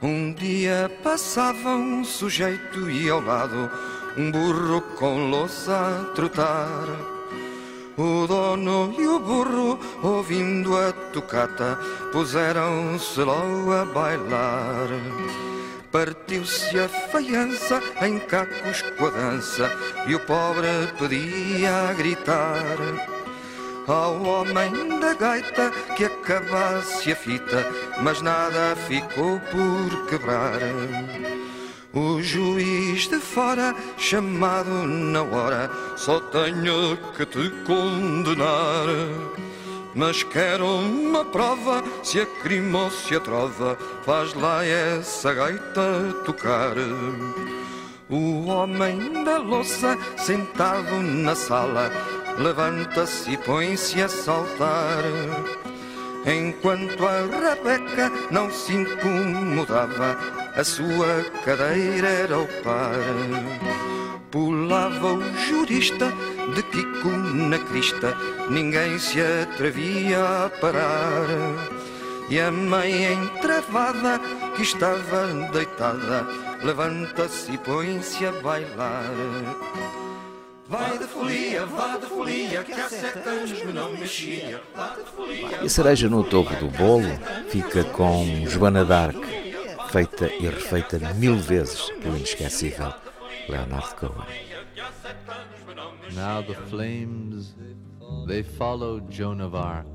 Um 0.01 0.33
dia 0.33 0.91
passava 1.03 1.71
um 1.71 2.05
sujeito 2.05 2.91
e 2.91 3.09
ao 3.11 3.21
lado 3.21 3.71
um 4.17 4.31
burro 4.31 4.81
com 4.97 5.31
louça 5.31 5.77
a 5.77 6.15
trotar. 6.15 6.87
O 7.97 8.29
dono 8.29 8.95
e 8.97 9.09
o 9.09 9.19
burro, 9.19 9.79
ouvindo 10.03 10.77
a 10.77 10.93
tocata, 11.13 11.77
puseram-se 12.13 13.21
logo 13.21 13.73
a 13.73 13.85
bailar. 13.85 14.89
Partiu-se 15.91 16.79
a 16.79 16.89
faiança 16.89 17.83
em 18.03 18.21
cacos 18.21 18.83
com 18.97 19.07
a 19.07 19.11
dança 19.11 19.69
e 20.07 20.15
o 20.15 20.21
pobre 20.21 20.69
pedia 20.97 21.91
a 21.91 21.93
gritar. 21.95 23.18
Ao 23.89 24.23
homem 24.23 25.01
da 25.01 25.15
gaita 25.15 25.71
que 25.97 26.05
acabasse 26.05 27.11
a 27.11 27.17
fita, 27.17 27.67
mas 28.03 28.21
nada 28.21 28.77
ficou 28.87 29.41
por 29.41 30.07
quebrar. 30.07 30.61
O 31.95 32.21
juiz 32.21 33.09
de 33.09 33.19
fora, 33.19 33.75
chamado 33.97 34.69
na 34.87 35.23
hora, 35.23 35.71
só 35.97 36.21
tenho 36.21 36.99
que 37.17 37.25
te 37.25 37.49
condenar. 37.65 38.87
Mas 39.95 40.23
quero 40.23 40.67
uma 40.67 41.25
prova, 41.25 41.83
se 42.03 42.21
a 42.21 42.27
crime 42.27 42.77
ou 42.77 42.91
se 42.91 43.17
a 43.17 43.21
trova, 43.21 43.79
faz 44.05 44.35
lá 44.35 44.63
essa 44.67 45.33
gaita 45.33 46.15
tocar. 46.27 46.75
O 48.11 48.47
homem 48.47 49.25
da 49.25 49.39
louça, 49.39 49.99
sentado 50.17 51.03
na 51.03 51.35
sala, 51.35 51.91
levanta-se 52.39 53.33
e 53.33 53.37
põe-se 53.37 54.01
a 54.03 54.09
saltar. 54.09 55.05
Enquanto 56.27 57.07
a 57.07 57.21
Rebeca 57.21 58.11
não 58.31 58.51
se 58.51 58.75
incomodava, 58.75 60.19
a 60.55 60.65
sua 60.65 61.25
cadeira 61.45 62.09
era 62.09 62.39
o 62.39 62.47
par. 62.63 62.95
Pulava 64.31 65.15
o 65.15 65.39
jurista 65.49 66.13
de 66.55 66.63
Kiko 66.65 67.09
na 67.09 67.59
crista, 67.59 68.15
ninguém 68.51 68.99
se 68.99 69.21
atrevia 69.21 70.19
a 70.45 70.51
parar. 70.61 71.27
E 72.29 72.39
a 72.39 72.51
mãe 72.51 73.05
entravada 73.13 74.21
que 74.55 74.63
estava 74.63 75.29
deitada, 75.51 76.27
levanta-se 76.63 77.53
e 77.53 77.59
põe-se 77.59 78.27
a 78.27 78.33
bailar. 78.33 80.08
Vai 80.69 80.99
de 80.99 81.07
folia, 81.07 81.65
vá 81.65 81.97
de 81.97 82.07
folia, 82.07 82.63
que 82.63 82.73
há 82.73 82.89
sete 82.91 83.27
anos 83.27 83.65
me 83.65 83.73
não 83.73 83.91
mexia. 83.93 84.61
E 85.63 85.65
a 85.65 85.69
cereja 85.69 86.11
no 86.11 86.23
topo 86.23 86.55
do 86.57 86.69
bolo 86.69 87.09
fica 87.49 87.85
com 87.85 88.27
Joana 88.47 88.85
d'Arc, 88.85 89.17
feita 89.91 90.27
e 90.27 90.47
refeita 90.47 90.99
mil 91.15 91.37
vezes 91.37 91.91
pelo 92.03 92.19
inesquecível 92.19 92.93
Leonard 93.49 93.95
Cohen. 93.97 94.27
Now 96.15 96.43
the 96.43 96.55
flames, 96.69 97.55
they 98.27 98.43
followed 98.43 99.11
Joan 99.11 99.41
of 99.41 99.55
Arc. 99.55 99.87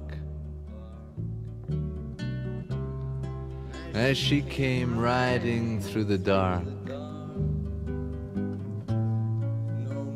As 3.93 4.17
she 4.17 4.41
came 4.41 4.97
riding 4.97 5.79
through 5.79 6.05
the 6.05 6.17
dark, 6.17 6.65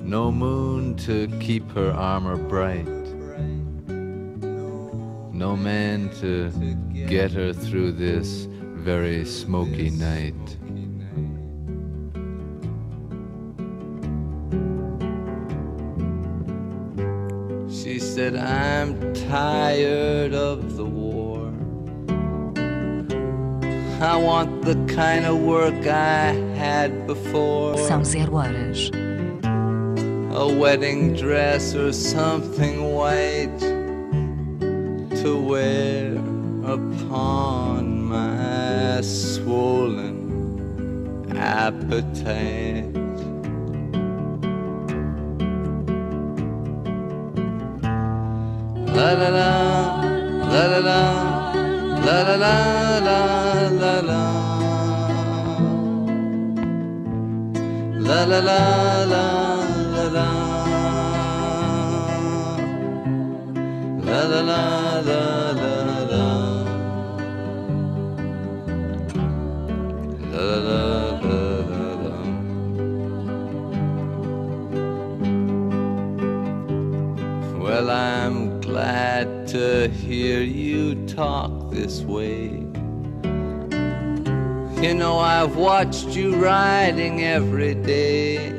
no 0.08 0.32
moon 0.32 0.96
to 0.96 1.28
keep 1.42 1.70
her 1.74 1.92
armor 1.92 2.38
bright, 2.38 2.88
no 5.34 5.58
man 5.58 6.10
to 6.22 6.50
get 7.08 7.30
her 7.32 7.52
through 7.52 7.92
this 7.92 8.48
very 8.50 9.26
smoky 9.26 9.90
night. 9.90 10.34
She 17.70 18.00
said, 18.00 18.38
I'm 18.38 19.14
tired 19.14 20.34
of 20.34 20.78
the 20.78 20.86
war. 20.86 21.52
I 24.00 24.16
want 24.16 24.62
the 24.62 24.76
kind 24.94 25.26
of 25.26 25.40
work 25.40 25.86
I 25.86 26.32
had 26.56 27.06
before. 27.08 27.76
São 27.76 28.06
zero 28.06 28.38
horas. 28.38 29.07
A 30.40 30.48
wedding 30.54 31.16
dress 31.16 31.74
or 31.74 31.92
something 31.92 32.94
white 32.94 33.58
to 35.22 35.36
wear 35.36 36.14
upon 36.64 38.04
my 38.04 39.02
swollen 39.02 40.16
appetite. 41.36 42.86
La 48.94 49.14
la 49.14 49.30
la, 49.40 50.02
la 50.54 50.64
la 50.68 50.80
la, 50.90 51.02
la 52.06 52.18
la 52.22 52.36
la 52.36 52.58
la 53.08 53.20
la 53.82 53.94
la. 54.02 54.22
La 57.98 58.24
la 58.24 58.40
la 58.40 59.04
la 59.06 59.47
talk 81.18 81.72
this 81.72 82.02
way. 82.04 82.50
You 84.84 84.94
know, 84.94 85.18
I've 85.18 85.56
watched 85.56 86.10
you 86.10 86.36
riding 86.36 87.24
every 87.24 87.74
day. 87.74 88.50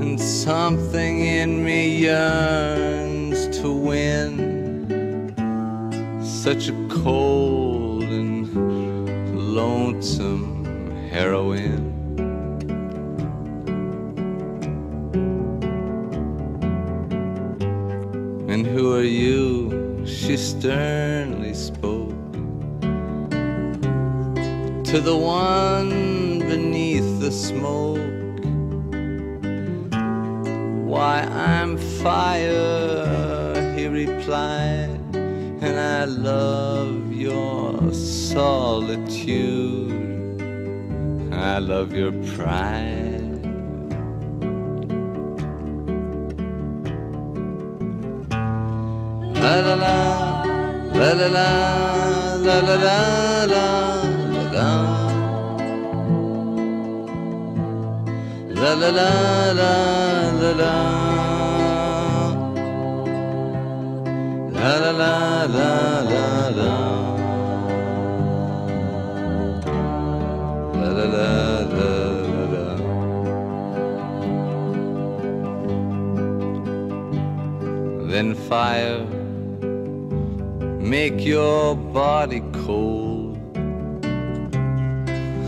And 0.00 0.20
something 0.20 1.18
in 1.18 1.64
me 1.64 1.98
yearns 1.98 3.48
to 3.58 3.72
win 3.72 5.34
such 6.22 6.68
a 6.68 6.88
cold 7.02 8.04
and 8.04 8.46
lonesome 9.52 10.64
heroine. 11.10 11.77
The 25.08 25.16
one 25.16 26.38
beneath 26.40 27.18
the 27.18 27.32
smoke. 27.32 27.96
Why, 30.92 31.22
I'm 31.22 31.78
fire, 31.78 33.54
he 33.74 33.86
replied, 33.86 34.90
and 35.64 35.80
I 35.80 36.04
love 36.04 37.10
your 37.10 37.90
solitude. 37.94 38.42
I 41.32 41.58
love 41.58 41.94
your 41.94 42.12
pride. 42.36 43.46
La 49.42 49.54
la 49.66 49.74
la, 49.84 49.98
la 51.00 51.10
la 51.20 51.28
la, 51.36 51.48
la 52.44 52.74
la 52.74 53.44
la. 53.54 53.77
La 58.88 58.94
la 58.94 59.52
la 59.52 59.74
la 60.40 60.52
la 60.52 60.52
la. 60.58 60.74
La 64.52 64.72
la 64.78 64.92
la 64.92 65.72
la 66.10 66.24
la. 66.56 66.78
Then 78.10 78.34
fire 78.34 79.04
make 80.80 81.26
your 81.26 81.76
body 81.76 82.42
cold. 82.64 83.36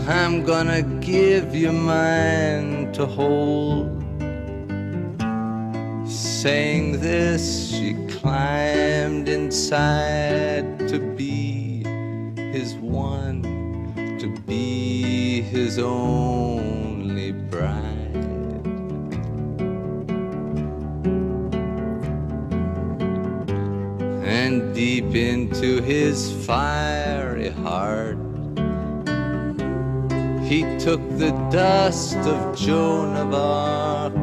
I'm 0.07 0.43
gonna 0.43 0.83
give 1.01 1.55
you 1.55 1.71
mine 1.71 2.80
to 2.93 3.05
hold. 3.05 4.03
Saying 6.07 6.99
this, 6.99 7.69
she 7.69 7.93
climbed 8.19 9.29
inside 9.29 10.87
to 10.89 10.99
be 11.15 11.83
his 12.51 12.75
one, 12.75 13.43
to 14.19 14.27
be 14.41 15.41
his 15.41 15.79
only 15.79 17.31
bride. 17.31 17.79
And 24.25 24.73
deep 24.73 25.15
into 25.15 25.81
his 25.81 26.31
fiery 26.45 27.00
dust 31.51 32.15
of 32.15 32.57
Joan 32.57 33.13
of 33.17 33.33
Arc 33.33 34.15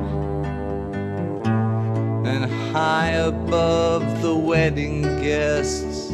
and 2.27 2.51
high 2.73 3.11
above 3.11 4.23
the 4.23 4.35
wedding 4.35 5.03
guests, 5.21 6.09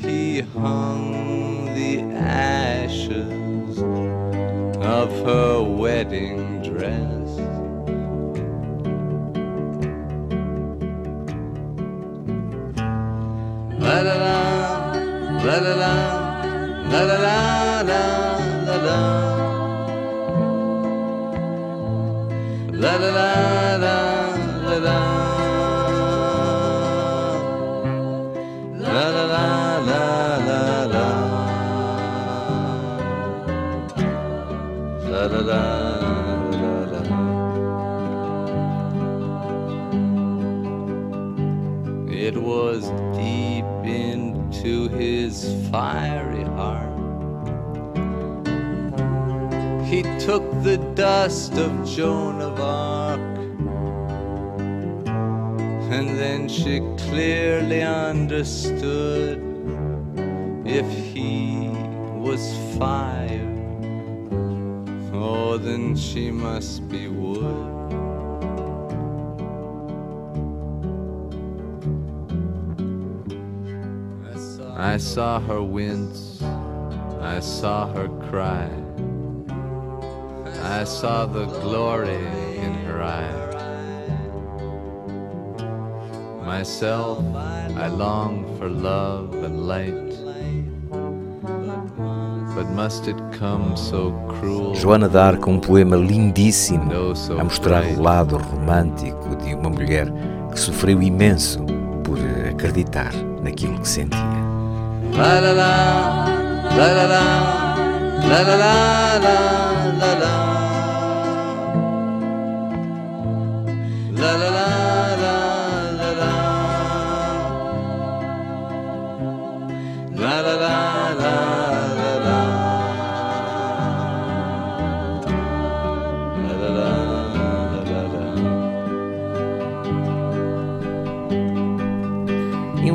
he 0.00 0.42
hung 0.42 1.74
the 1.74 2.02
ashes 2.16 3.82
of 4.80 5.10
her 5.26 5.60
wedding 5.60 6.62
dress. 6.62 7.28
La 13.80 14.00
la 14.06 14.14
la, 14.14 14.92
la 15.42 15.58
la 15.58 15.74
la, 15.82 15.94
la 16.92 17.02
la 17.02 17.16
la 17.16 17.42
la 17.82 18.76
la 18.76 19.31
la 23.10 23.61
He 49.92 50.02
took 50.18 50.42
the 50.62 50.78
dust 50.94 51.52
of 51.58 51.86
Joan 51.86 52.40
of 52.40 52.58
Arc, 52.58 53.20
and 55.92 56.08
then 56.18 56.48
she 56.48 56.80
clearly 56.96 57.82
understood 57.82 59.38
if 60.64 60.86
he 61.12 61.68
was 62.16 62.56
fire, 62.78 63.46
oh, 65.12 65.58
then 65.58 65.94
she 65.94 66.30
must 66.30 66.88
be 66.88 67.08
wood. 67.08 67.68
I 74.74 74.96
saw 74.96 75.38
her 75.40 75.62
wince, 75.62 76.40
I 77.20 77.40
saw 77.40 77.92
her 77.92 78.08
cry, 78.30 78.70
I 80.82 80.84
saw 80.84 81.26
the 81.26 81.46
glory 81.62 82.26
in 82.58 82.74
her 82.86 83.00
eye. 83.04 83.30
Myself, 86.44 87.22
I 87.36 87.86
long 87.86 88.44
for 88.58 88.68
love 88.68 89.32
and 89.44 89.68
light, 89.68 89.94
Joana 94.74 95.08
Dark, 95.08 95.46
um 95.46 95.60
poema 95.60 95.96
lindíssimo 95.96 96.90
a 97.38 97.44
mostrar 97.44 97.84
o 97.84 98.02
lado 98.02 98.38
romântico 98.38 99.36
de 99.36 99.54
uma 99.54 99.70
mulher 99.70 100.12
que 100.50 100.58
sofreu 100.58 101.00
imenso 101.00 101.64
por 102.02 102.18
acreditar 102.50 103.14
naquilo 103.40 103.78
que 103.78 103.86
sentia. 103.86 104.18
La, 105.16 105.38
la 105.38 105.52
la 105.52 105.76
la, 106.74 106.88
la 106.88 106.92
la 106.92 107.06
la, 107.06 107.24
la 108.28 108.42
la 108.42 108.56
la. 108.56 109.62
La 110.02 110.41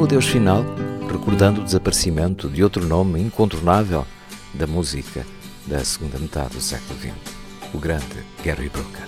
adeus 0.07 0.27
final, 0.27 0.63
recordando 1.11 1.59
o 1.59 1.63
desaparecimento 1.65 2.47
de 2.47 2.63
outro 2.63 2.85
nome 2.85 3.19
incontornável 3.19 4.07
da 4.53 4.65
música 4.65 5.25
da 5.65 5.83
segunda 5.83 6.17
metade 6.17 6.53
do 6.53 6.61
século 6.61 6.97
XX, 6.97 7.13
o 7.73 7.77
grande 7.77 8.23
Gary 8.41 8.69
Brooker. 8.69 9.06